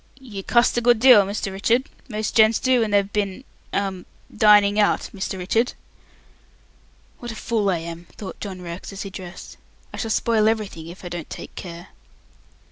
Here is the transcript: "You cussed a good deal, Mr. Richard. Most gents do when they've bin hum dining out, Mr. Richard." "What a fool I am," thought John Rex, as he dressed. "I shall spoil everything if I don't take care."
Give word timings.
"You 0.19 0.41
cussed 0.41 0.75
a 0.79 0.81
good 0.81 0.99
deal, 0.99 1.21
Mr. 1.27 1.51
Richard. 1.51 1.83
Most 2.09 2.35
gents 2.35 2.57
do 2.57 2.79
when 2.81 2.89
they've 2.89 3.13
bin 3.13 3.43
hum 3.71 4.07
dining 4.35 4.79
out, 4.79 5.11
Mr. 5.13 5.37
Richard." 5.37 5.73
"What 7.19 7.31
a 7.31 7.35
fool 7.35 7.69
I 7.69 7.77
am," 7.77 8.07
thought 8.17 8.39
John 8.39 8.63
Rex, 8.63 8.91
as 8.91 9.03
he 9.03 9.11
dressed. 9.11 9.57
"I 9.93 9.97
shall 9.97 10.09
spoil 10.09 10.49
everything 10.49 10.87
if 10.87 11.05
I 11.05 11.09
don't 11.09 11.29
take 11.29 11.53
care." 11.53 11.89